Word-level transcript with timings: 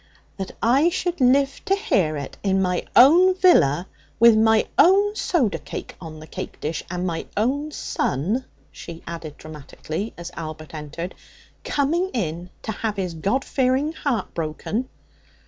'That 0.37 0.53
I 0.63 0.89
should 0.89 1.21
live 1.21 1.63
to 1.65 1.75
hear 1.75 2.17
it 2.17 2.35
in 2.41 2.59
my 2.59 2.87
own 2.95 3.35
villa, 3.35 3.87
with 4.19 4.35
my 4.35 4.65
own 4.79 5.15
soda 5.15 5.59
cake 5.59 5.95
on 6.01 6.19
the 6.19 6.25
cake 6.25 6.59
dish 6.59 6.83
and 6.89 7.05
my 7.05 7.27
own 7.37 7.71
son,' 7.71 8.45
she 8.71 9.03
added 9.05 9.37
dramatically, 9.37 10.15
as 10.17 10.31
Albert 10.35 10.73
entered, 10.73 11.13
'coming 11.63 12.09
in 12.15 12.49
to 12.63 12.71
have 12.71 12.95
his 12.97 13.13
God 13.13 13.45
fearing 13.45 13.93
heart 13.93 14.33
broken!' 14.33 14.89